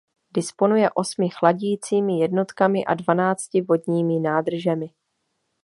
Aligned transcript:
Disponuje 0.35 0.87
osmi 1.01 1.27
chladícími 1.29 2.19
jednotkami 2.19 2.85
a 2.85 2.93
dvanácti 2.95 3.61
vodními 3.61 4.19
nádržemi. 4.19 4.87